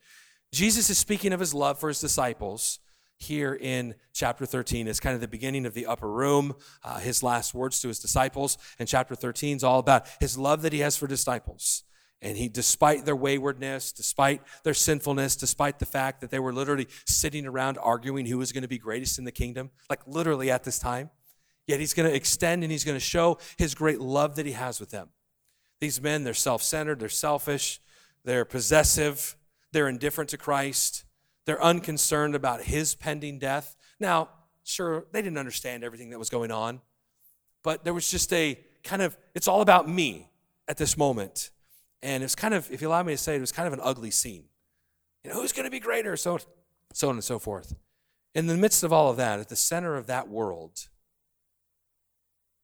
[0.52, 2.78] Jesus is speaking of his love for his disciples
[3.24, 4.88] here in chapter 13.
[4.88, 7.98] It's kind of the beginning of the upper room, uh, his last words to his
[7.98, 8.56] disciples.
[8.78, 11.84] And chapter 13 is all about his love that he has for disciples.
[12.22, 16.88] And he, despite their waywardness, despite their sinfulness, despite the fact that they were literally
[17.06, 20.64] sitting around arguing who was going to be greatest in the kingdom, like literally at
[20.64, 21.10] this time,
[21.66, 24.52] yet he's going to extend and he's going to show his great love that he
[24.52, 25.10] has with them.
[25.80, 27.80] These men, they're self centered, they're selfish,
[28.24, 29.36] they're possessive,
[29.72, 31.04] they're indifferent to Christ.
[31.46, 33.76] They're unconcerned about his pending death.
[34.00, 34.28] Now,
[34.64, 36.80] sure, they didn't understand everything that was going on,
[37.62, 40.30] but there was just a kind of, it's all about me
[40.68, 41.50] at this moment.
[42.02, 43.72] And it's kind of, if you allow me to say it, it was kind of
[43.72, 44.44] an ugly scene.
[45.22, 46.16] You know, who's going to be greater?
[46.16, 46.38] So,
[46.92, 47.74] so on and so forth.
[48.34, 50.88] In the midst of all of that, at the center of that world,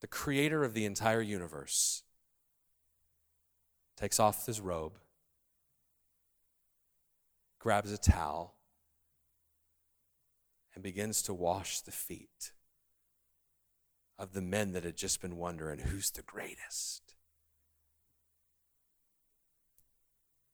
[0.01, 2.03] the creator of the entire universe
[3.97, 4.99] takes off his robe
[7.61, 8.55] grabs a towel,
[10.75, 12.53] and begins to wash the feet
[14.19, 17.15] of the men that had just been wondering who's the greatest.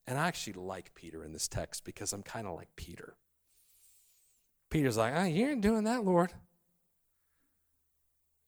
[0.06, 3.16] And I actually like Peter in this text because I'm kind of like Peter.
[4.70, 6.32] Peter's like, oh, you ain't doing that, Lord.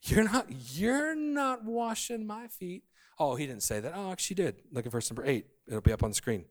[0.03, 2.85] You're not, you're not washing my feet.
[3.19, 3.93] Oh, he didn't say that.
[3.97, 4.63] Oh, actually did.
[4.71, 5.47] Look at verse number eight.
[5.67, 6.45] It'll be up on the screen.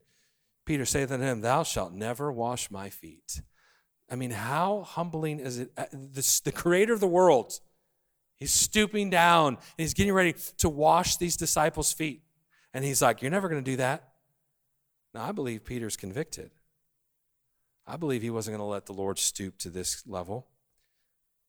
[0.65, 3.41] Peter saith unto him, Thou shalt never wash my feet.
[4.10, 5.72] I mean, how humbling is it?
[5.78, 7.60] Uh, this, the creator of the world,
[8.36, 12.22] he's stooping down and he's getting ready to wash these disciples' feet.
[12.74, 14.10] And he's like, You're never going to do that.
[15.13, 16.52] Now, I believe Peter's convicted.
[17.86, 20.48] I believe he wasn't going to let the Lord stoop to this level.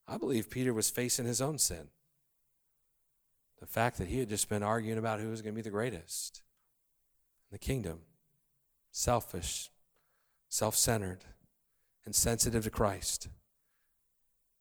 [0.06, 1.88] I believe Peter was facing his own sin.
[3.60, 5.70] The fact that he had just been arguing about who was going to be the
[5.70, 6.42] greatest
[7.50, 8.00] in the kingdom
[8.90, 9.70] selfish,
[10.48, 11.24] self centered,
[12.08, 13.28] and sensitive to Christ.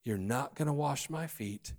[0.04, 1.76] You're not going to wash my feet,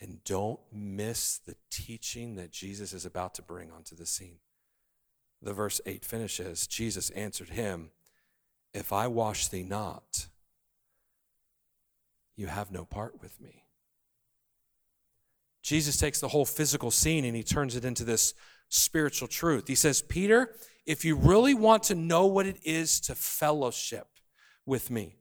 [0.00, 4.38] and don't miss the teaching that Jesus is about to bring onto the scene.
[5.40, 7.90] The verse 8 finishes Jesus answered him,
[8.74, 10.26] If I wash thee not,
[12.34, 13.62] you have no part with me.
[15.62, 18.34] Jesus takes the whole physical scene and he turns it into this
[18.70, 19.68] spiritual truth.
[19.68, 20.52] He says, Peter,
[20.84, 24.08] if you really want to know what it is to fellowship
[24.66, 25.16] with me,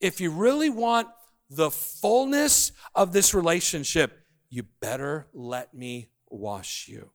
[0.00, 1.08] if you really want
[1.50, 7.10] the fullness of this relationship, you better let me wash you.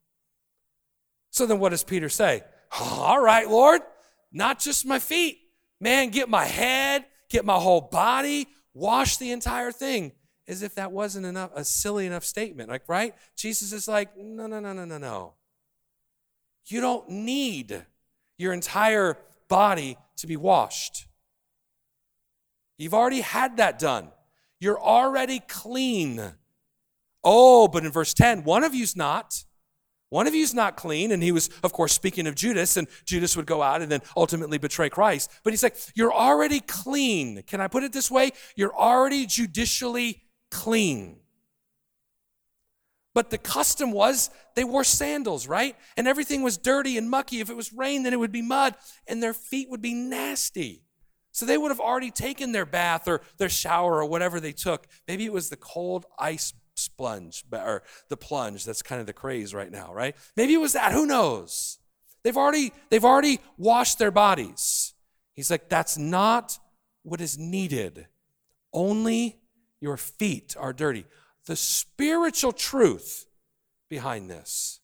[1.32, 2.44] So then what does Peter say?
[2.80, 3.82] All right, Lord,
[4.32, 5.40] not just my feet.
[5.80, 10.12] Man, get my head, get my whole body, wash the entire thing.
[10.48, 12.70] As if that wasn't enough, a silly enough statement.
[12.70, 13.14] Like, right?
[13.36, 15.34] Jesus is like, no, no, no, no, no, no.
[16.66, 17.86] You don't need
[18.38, 21.06] your entire body to be washed.
[22.80, 24.10] You've already had that done.
[24.60, 26.34] You're already clean.
[27.24, 29.44] Oh, but in verse 10, one of you's not.
[30.10, 31.12] One of you's not clean.
[31.12, 34.02] And he was, of course, speaking of Judas, and Judas would go out and then
[34.16, 35.30] ultimately betray Christ.
[35.44, 37.44] But he's like, You're already clean.
[37.44, 38.32] Can I put it this way?
[38.56, 41.18] You're already judicially clean.
[43.14, 45.76] But the custom was they wore sandals, right?
[45.98, 47.42] And everything was dirty and mucky.
[47.42, 50.84] If it was rain, then it would be mud, and their feet would be nasty.
[51.32, 54.88] So they would have already taken their bath or their shower or whatever they took.
[55.08, 58.66] Maybe it was the cold ice sponge or the plunge.
[58.66, 60.16] That's kind of the craze right now, right?
[60.36, 60.92] Maybe it was that.
[60.92, 61.80] Who knows?
[62.24, 64.94] They've already they've already washed their bodies.
[65.36, 66.60] He's like, that's not
[67.04, 68.08] what is needed.
[68.74, 69.40] Only
[69.80, 71.06] your feet are dirty.
[71.46, 73.26] The spiritual truth
[73.90, 74.82] behind this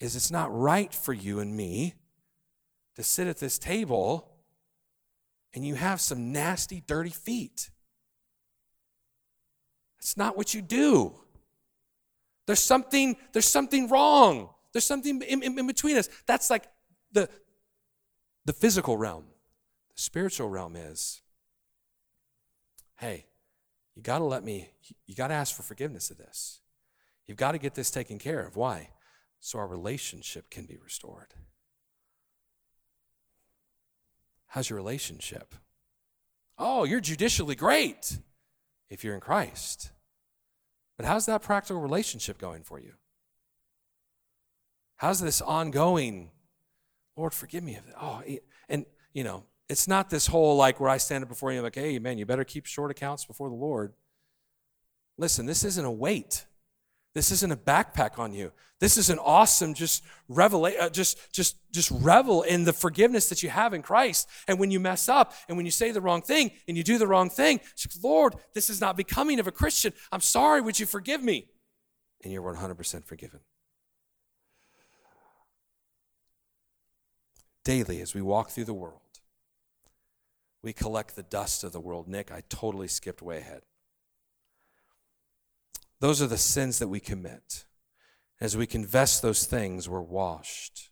[0.00, 1.94] is it's not right for you and me
[2.98, 4.28] to sit at this table
[5.54, 7.70] and you have some nasty, dirty feet.
[9.98, 11.14] It's not what you do.
[12.46, 14.50] There's something, there's something wrong.
[14.72, 16.08] There's something in, in, in between us.
[16.26, 16.64] That's like
[17.12, 17.28] the,
[18.44, 19.26] the physical realm.
[19.94, 21.22] The spiritual realm is
[22.96, 23.26] hey,
[23.94, 24.70] you got to let me,
[25.06, 26.62] you got to ask for forgiveness of this.
[27.28, 28.56] You've got to get this taken care of.
[28.56, 28.90] Why?
[29.38, 31.34] So our relationship can be restored.
[34.48, 35.54] How's your relationship?
[36.56, 38.18] Oh, you're judicially great
[38.90, 39.92] if you're in Christ.
[40.96, 42.94] But how's that practical relationship going for you?
[44.96, 46.30] How's this ongoing,
[47.16, 47.94] Lord, forgive me of it?
[48.00, 48.22] Oh,
[48.68, 51.76] and, you know, it's not this whole like where I stand up before you, like,
[51.76, 53.92] hey, man, you better keep short accounts before the Lord.
[55.16, 56.46] Listen, this isn't a weight.
[57.18, 58.52] This isn't a backpack on you.
[58.78, 63.42] This is an awesome just revel, uh, just just just revel in the forgiveness that
[63.42, 64.28] you have in Christ.
[64.46, 66.96] And when you mess up and when you say the wrong thing and you do
[66.96, 67.58] the wrong thing,
[68.04, 69.92] Lord, this is not becoming of a Christian.
[70.12, 70.60] I'm sorry.
[70.60, 71.48] Would you forgive me?
[72.22, 73.40] And you're 100% forgiven.
[77.64, 79.00] Daily, as we walk through the world,
[80.62, 82.06] we collect the dust of the world.
[82.06, 83.62] Nick, I totally skipped way ahead.
[86.00, 87.64] Those are the sins that we commit.
[88.40, 90.90] As we confess those things, we're washed.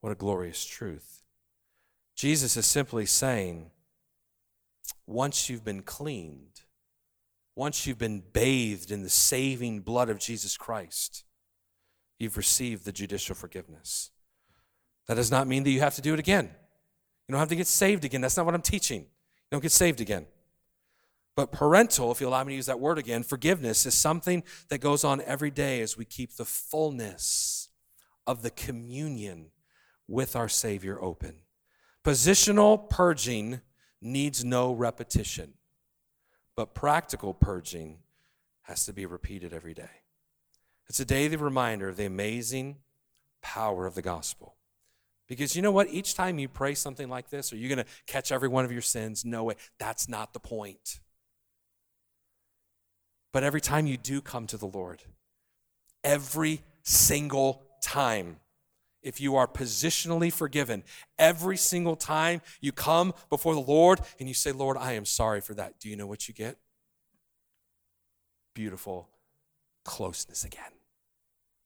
[0.00, 1.22] What a glorious truth.
[2.16, 3.70] Jesus is simply saying,
[5.06, 6.62] once you've been cleaned,
[7.54, 11.24] once you've been bathed in the saving blood of Jesus Christ,
[12.18, 14.10] you've received the judicial forgiveness.
[15.06, 16.46] That does not mean that you have to do it again.
[17.28, 18.20] You don't have to get saved again.
[18.20, 19.00] That's not what I'm teaching.
[19.00, 20.26] You don't get saved again.
[21.34, 24.80] But parental, if you allow me to use that word again, forgiveness is something that
[24.80, 27.68] goes on every day as we keep the fullness
[28.26, 29.46] of the communion
[30.06, 31.36] with our Savior open.
[32.04, 33.60] Positional purging
[34.00, 35.54] needs no repetition,
[36.56, 37.98] but practical purging
[38.62, 40.02] has to be repeated every day.
[40.88, 42.78] It's a daily reminder of the amazing
[43.40, 44.56] power of the gospel.
[45.28, 45.88] Because you know what?
[45.88, 48.72] Each time you pray something like this, are you going to catch every one of
[48.72, 49.24] your sins?
[49.24, 49.54] No way.
[49.78, 51.00] That's not the point.
[53.32, 55.02] But every time you do come to the Lord,
[56.04, 58.36] every single time,
[59.02, 60.84] if you are positionally forgiven,
[61.18, 65.40] every single time you come before the Lord and you say, Lord, I am sorry
[65.40, 66.56] for that, do you know what you get?
[68.54, 69.08] Beautiful
[69.84, 70.72] closeness again.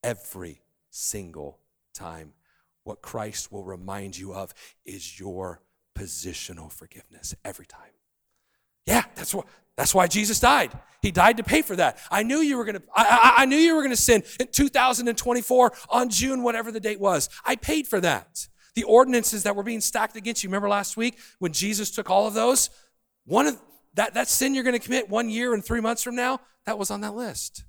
[0.03, 1.59] Every single
[1.97, 2.33] time.
[2.85, 5.61] What Christ will remind you of is your
[5.99, 7.96] positional forgiveness every time.
[8.87, 9.47] Yeah, that's what
[9.77, 10.73] that's why Jesus died.
[11.03, 11.99] He died to pay for that.
[12.11, 15.73] I knew you were to, I, I, I, knew you were to sin in 2024
[15.91, 17.29] on June, whatever the date was.
[17.45, 18.49] I paid for that.
[18.75, 20.49] The ordinances that were being stacked against you.
[20.49, 22.71] Remember last week when Jesus took all of those?
[23.25, 23.61] One of
[23.95, 26.91] that, that sin you're to commit one year and three months from now, that was
[26.91, 27.65] on that list.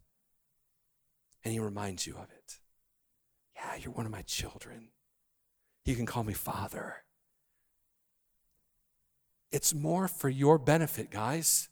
[1.43, 2.59] And he reminds you of it.
[3.55, 4.89] Yeah, you're one of my children.
[5.85, 7.03] You can call me father.
[9.51, 11.69] It's more for your benefit, guys.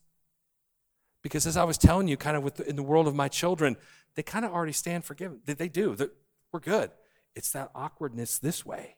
[1.22, 3.28] Because as I was telling you, kind of with the, in the world of my
[3.28, 3.78] children,
[4.16, 5.40] they kind of already stand forgiven.
[5.46, 5.96] They, they do.
[5.96, 6.12] They're,
[6.52, 6.92] we're good.
[7.36, 8.96] It's that awkwardness this way.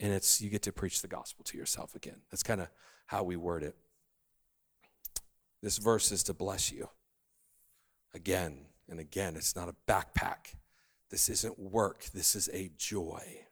[0.00, 2.20] And it's you get to preach the gospel to yourself again.
[2.30, 2.68] That's kind of
[3.06, 3.76] how we word it.
[5.62, 6.88] This verse is to bless you
[8.14, 9.36] again and again.
[9.36, 10.54] It's not a backpack.
[11.10, 12.04] This isn't work.
[12.14, 13.46] This is a joy.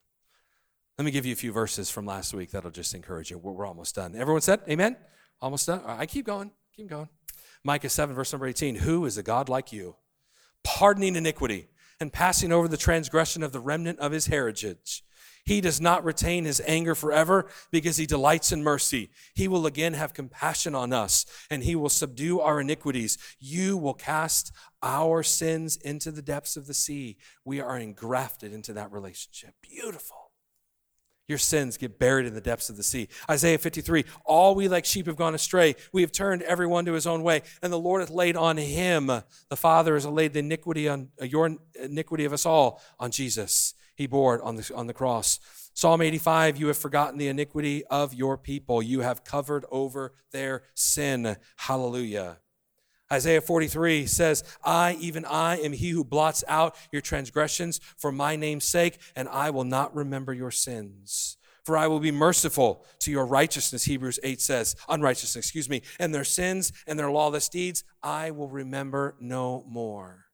[1.02, 3.36] Let me give you a few verses from last week that'll just encourage you.
[3.36, 4.14] We're, we're almost done.
[4.14, 4.96] Everyone said, Amen?
[5.40, 5.80] Almost done?
[5.84, 6.52] I keep going.
[6.76, 7.08] Keep going.
[7.64, 9.96] Micah 7, verse number 18 Who is a God like you,
[10.62, 15.02] pardoning iniquity and passing over the transgression of the remnant of his heritage?
[15.44, 19.10] He does not retain his anger forever because he delights in mercy.
[19.34, 23.18] He will again have compassion on us and he will subdue our iniquities.
[23.40, 24.52] You will cast
[24.84, 27.16] our sins into the depths of the sea.
[27.44, 29.54] We are engrafted into that relationship.
[29.62, 30.21] Beautiful.
[31.32, 33.08] Your sins get buried in the depths of the sea.
[33.30, 35.76] Isaiah 53 All we like sheep have gone astray.
[35.90, 39.06] We have turned everyone to his own way, and the Lord hath laid on him,
[39.06, 43.74] the Father has laid the iniquity on uh, your iniquity of us all on Jesus
[43.94, 45.38] he bore it on the, on the cross.
[45.74, 48.82] Psalm 85, you have forgotten the iniquity of your people.
[48.82, 51.36] You have covered over their sin.
[51.56, 52.38] Hallelujah.
[53.12, 58.36] Isaiah 43 says, I, even I, am he who blots out your transgressions for my
[58.36, 61.36] name's sake, and I will not remember your sins.
[61.64, 66.12] For I will be merciful to your righteousness, Hebrews 8 says, unrighteousness, excuse me, and
[66.14, 70.24] their sins and their lawless deeds I will remember no more.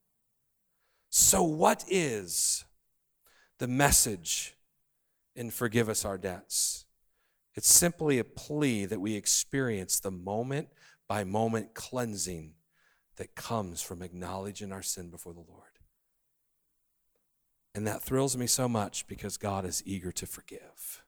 [1.11, 2.65] So, what is
[3.59, 4.55] the message
[5.39, 6.85] in Forgive Us Our Debts.
[7.55, 10.69] It's simply a plea that we experience the moment
[11.09, 12.55] by moment cleansing
[13.19, 15.63] that comes from acknowledging our sin before the Lord.
[17.75, 21.03] And that thrills me so much because God is eager to forgive.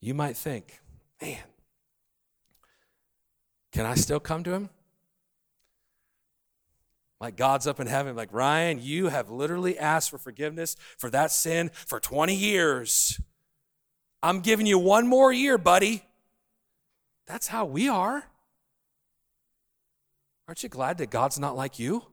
[0.00, 0.80] You might think,
[1.22, 1.44] man,
[3.72, 4.70] can I still come to Him?
[7.20, 11.30] Like God's up in heaven, like, Ryan, you have literally asked for forgiveness for that
[11.30, 13.20] sin for 20 years.
[14.22, 16.04] I'm giving you one more year, buddy.
[17.26, 18.24] That's how we are.
[20.46, 22.04] Aren't you glad that God's not like you?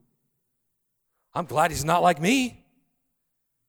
[1.34, 2.64] I'm glad He's not like me.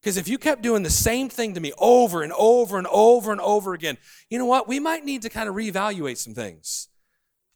[0.01, 3.31] Because if you kept doing the same thing to me over and over and over
[3.31, 3.97] and over again,
[4.29, 4.67] you know what?
[4.67, 6.89] We might need to kind of reevaluate some things.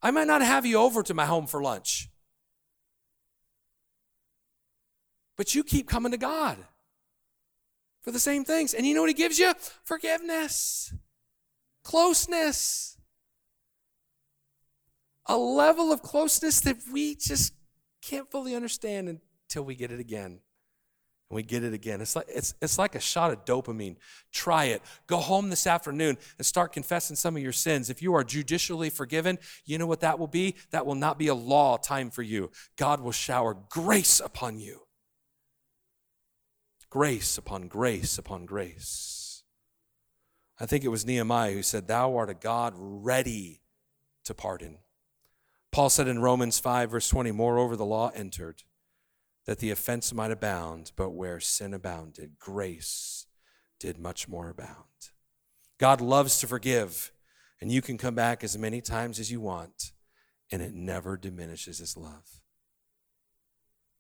[0.02, 2.10] I might not have you over to my home for lunch.
[5.36, 6.58] But you keep coming to God
[8.02, 8.74] for the same things.
[8.74, 9.54] And you know what He gives you?
[9.84, 10.94] Forgiveness,
[11.84, 12.97] closeness,
[15.28, 17.54] a level of closeness that we just
[18.02, 20.40] can't fully understand until we get it again.
[21.30, 22.00] And we get it again.
[22.00, 23.98] It's like, it's, it's like a shot of dopamine.
[24.32, 24.82] Try it.
[25.08, 27.90] Go home this afternoon and start confessing some of your sins.
[27.90, 30.56] If you are judicially forgiven, you know what that will be?
[30.72, 32.50] That will not be a law time for you.
[32.78, 34.88] God will shower grace upon you
[36.90, 39.44] grace upon grace upon grace.
[40.60, 43.62] I think it was Nehemiah who said, Thou art a God ready
[44.26, 44.80] to pardon.
[45.78, 48.64] Paul said in Romans 5, verse 20, Moreover, the law entered
[49.46, 53.28] that the offense might abound, but where sin abounded, grace
[53.80, 55.12] did much more abound.
[55.78, 57.12] God loves to forgive,
[57.62, 59.92] and you can come back as many times as you want,
[60.52, 62.42] and it never diminishes his love.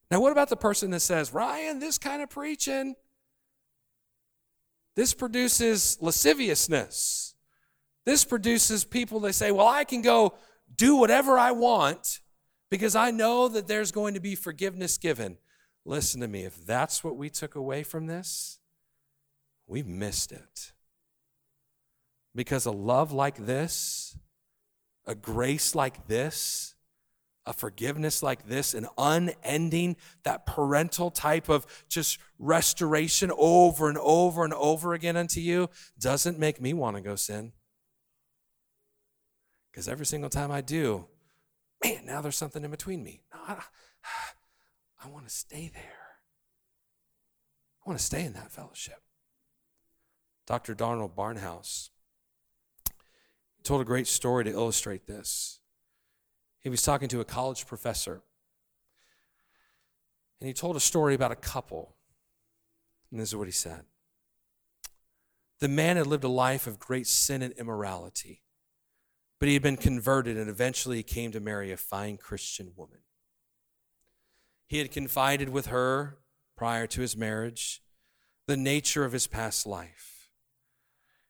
[0.09, 2.95] Now, what about the person that says, Ryan, this kind of preaching,
[4.95, 7.35] this produces lasciviousness.
[8.03, 10.33] This produces people that say, well, I can go
[10.75, 12.19] do whatever I want
[12.69, 15.37] because I know that there's going to be forgiveness given.
[15.85, 18.59] Listen to me, if that's what we took away from this,
[19.67, 20.73] we've missed it.
[22.35, 24.17] Because a love like this,
[25.05, 26.75] a grace like this,
[27.45, 34.43] a forgiveness like this, an unending, that parental type of just restoration over and over
[34.43, 37.53] and over again unto you, doesn't make me want to go sin.
[39.77, 41.05] Because every single time I do,
[41.83, 43.21] man, now there's something in between me.
[43.31, 43.61] No, I,
[45.03, 45.83] I want to stay there.
[47.85, 49.03] I want to stay in that fellowship.
[50.47, 50.73] Dr.
[50.73, 51.89] Donald Barnhouse
[53.61, 55.59] told a great story to illustrate this.
[56.59, 58.23] He was talking to a college professor.
[60.41, 61.97] And he told a story about a couple.
[63.11, 63.83] And this is what he said
[65.59, 68.41] The man had lived a life of great sin and immorality,
[69.39, 72.99] but he had been converted and eventually came to marry a fine Christian woman.
[74.65, 76.17] He had confided with her
[76.55, 77.81] prior to his marriage
[78.47, 80.29] the nature of his past life.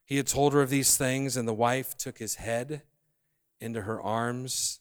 [0.04, 2.82] He had told her of these things, and the wife took his head
[3.60, 4.80] into her arms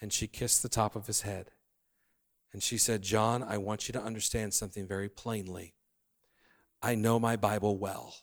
[0.00, 1.50] and she kissed the top of his head.
[2.52, 5.74] And she said, John, I want you to understand something very plainly.
[6.82, 8.14] I know my Bible well.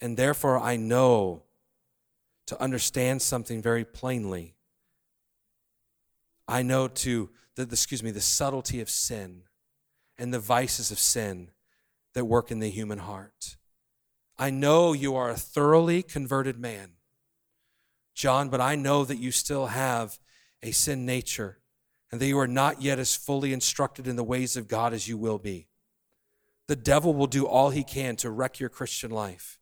[0.00, 1.44] And therefore, I know
[2.48, 4.56] to understand something very plainly.
[6.48, 9.42] I know to, the, excuse me, the subtlety of sin
[10.16, 11.50] and the vices of sin
[12.14, 13.56] that work in the human heart.
[14.38, 16.92] I know you are a thoroughly converted man,
[18.14, 20.18] John, but I know that you still have
[20.62, 21.58] a sin nature
[22.10, 25.06] and that you are not yet as fully instructed in the ways of God as
[25.06, 25.68] you will be.
[26.68, 29.57] the devil will do all he can to wreck your Christian life.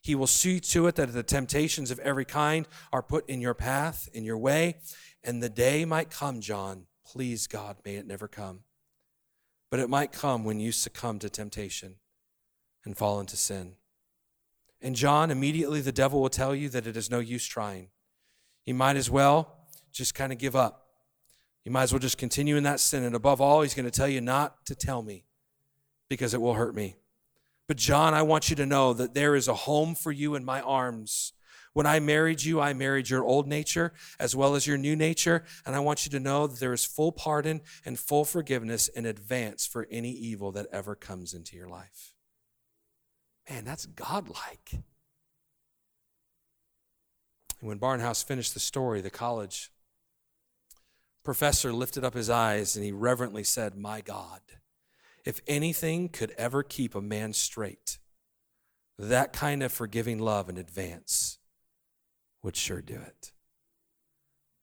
[0.00, 3.54] He will see to it that the temptations of every kind are put in your
[3.54, 4.76] path, in your way,
[5.22, 6.86] and the day might come, John.
[7.04, 8.60] Please, God, may it never come.
[9.70, 11.96] But it might come when you succumb to temptation
[12.84, 13.74] and fall into sin.
[14.80, 17.88] And John, immediately the devil will tell you that it is no use trying.
[18.64, 20.86] You might as well just kind of give up.
[21.64, 23.04] You might as well just continue in that sin.
[23.04, 25.24] And above all, he's going to tell you not to tell me
[26.08, 26.96] because it will hurt me.
[27.70, 30.44] But, John, I want you to know that there is a home for you in
[30.44, 31.34] my arms.
[31.72, 35.44] When I married you, I married your old nature as well as your new nature.
[35.64, 39.06] And I want you to know that there is full pardon and full forgiveness in
[39.06, 42.16] advance for any evil that ever comes into your life.
[43.48, 44.72] Man, that's godlike.
[44.72, 44.82] And
[47.60, 49.70] when Barnhouse finished the story, the college
[51.22, 54.40] professor lifted up his eyes and he reverently said, My God,
[55.24, 57.98] if anything could ever keep a man straight,
[58.98, 61.38] that kind of forgiving love in advance
[62.42, 63.32] would sure do it.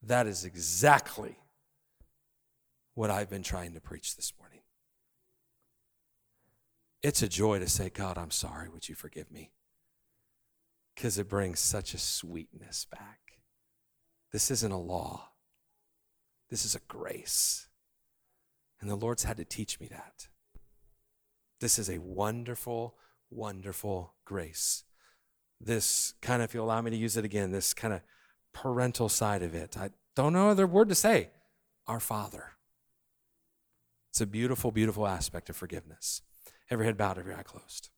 [0.01, 1.37] That is exactly
[2.93, 4.61] what I've been trying to preach this morning.
[7.03, 8.69] It's a joy to say, God, I'm sorry.
[8.69, 9.51] Would you forgive me?
[10.95, 13.19] Because it brings such a sweetness back.
[14.31, 15.29] This isn't a law,
[16.49, 17.67] this is a grace.
[18.79, 20.27] And the Lord's had to teach me that.
[21.59, 22.95] This is a wonderful,
[23.29, 24.83] wonderful grace.
[25.59, 28.01] This kind of, if you allow me to use it again, this kind of
[28.53, 29.77] parental side of it.
[29.77, 31.29] I don't know other word to say.
[31.87, 32.51] Our Father.
[34.09, 36.21] It's a beautiful, beautiful aspect of forgiveness.
[36.69, 37.89] Every head bowed, every eye closed.